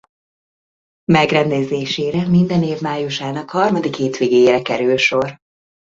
Megrendezésére 1.11 2.27
minden 2.27 2.63
év 2.63 2.81
májusának 2.81 3.49
harmadik 3.49 3.95
hétvégéjén 3.95 4.63
kerül 4.63 4.97
sor. 4.97 5.39